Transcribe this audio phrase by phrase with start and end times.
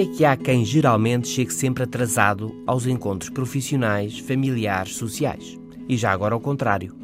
[0.00, 5.58] é que há quem geralmente chegue sempre atrasado aos encontros profissionais, familiares, sociais?
[5.88, 6.96] E já agora ao contrário.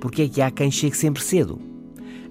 [0.00, 1.60] Porque é que há quem chegue sempre cedo?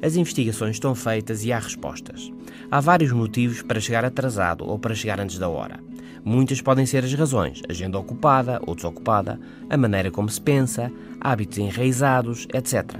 [0.01, 2.29] As investigações estão feitas e há respostas.
[2.69, 5.79] Há vários motivos para chegar atrasado ou para chegar antes da hora.
[6.25, 9.39] Muitas podem ser as razões: agenda ocupada ou desocupada,
[9.69, 12.97] a maneira como se pensa, hábitos enraizados, etc.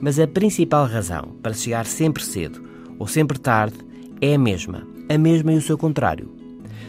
[0.00, 2.62] Mas a principal razão para chegar sempre cedo
[2.98, 3.76] ou sempre tarde
[4.20, 6.35] é a mesma, a mesma e o seu contrário.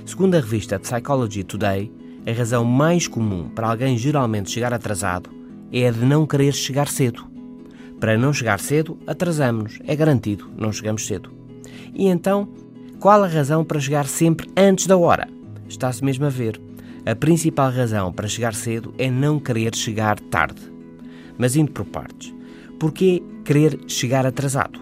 [0.08, 1.92] Segundo a revista Psychology Today,
[2.26, 5.30] a razão mais comum para alguém geralmente chegar atrasado
[5.70, 7.28] é a de não querer chegar cedo.
[8.00, 9.80] Para não chegar cedo, atrasamos-nos.
[9.86, 11.30] É garantido, não chegamos cedo.
[11.94, 12.48] E então,
[13.02, 15.28] qual a razão para chegar sempre antes da hora?
[15.68, 16.58] Está-se mesmo a ver.
[17.06, 20.62] A principal razão para chegar cedo é não querer chegar tarde.
[21.38, 22.34] Mas indo por partes.
[22.80, 24.80] Porquê querer chegar atrasado?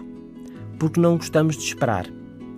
[0.78, 2.06] Porque não gostamos de esperar.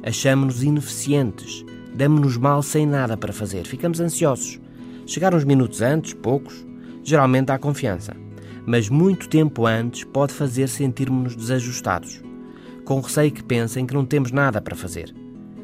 [0.02, 1.64] Achamos-nos ineficientes.
[1.94, 3.66] Damos-nos mal sem nada para fazer.
[3.66, 4.60] Ficamos ansiosos.
[5.06, 6.66] Chegar uns minutos antes, poucos,
[7.02, 8.14] geralmente há confiança
[8.68, 12.22] mas muito tempo antes pode fazer sentirmos-nos desajustados,
[12.84, 15.14] com receio que pensem que não temos nada para fazer,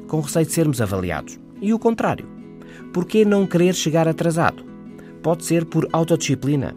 [0.08, 1.38] com receio de sermos avaliados.
[1.60, 2.26] E o contrário.
[2.94, 4.64] Por que não querer chegar atrasado?
[5.22, 6.74] Pode ser por autodisciplina,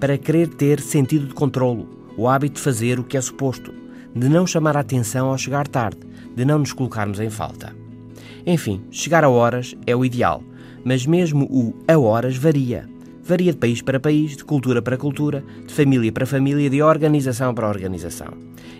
[0.00, 3.72] para querer ter sentido de controlo, o hábito de fazer o que é suposto,
[4.12, 6.00] de não chamar a atenção ao chegar tarde,
[6.34, 7.72] de não nos colocarmos em falta.
[8.46, 10.42] Enfim, chegar a horas é o ideal,
[10.84, 12.88] mas mesmo o a horas varia.
[13.22, 17.54] Varia de país para país, de cultura para cultura, de família para família, de organização
[17.54, 18.32] para organização.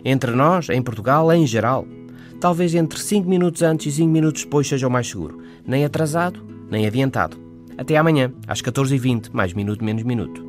[0.05, 1.87] Entre nós, em Portugal, em geral,
[2.41, 5.39] talvez entre 5 minutos antes e 5 minutos depois seja o mais seguro.
[5.67, 7.37] Nem atrasado, nem adiantado.
[7.79, 10.45] Até amanhã, às 14h20, mais minuto menos minuto.